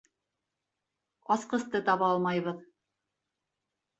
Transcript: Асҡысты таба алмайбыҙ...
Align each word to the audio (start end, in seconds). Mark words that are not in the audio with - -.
Асҡысты 1.35 1.81
таба 1.89 2.09
алмайбыҙ... 2.15 2.63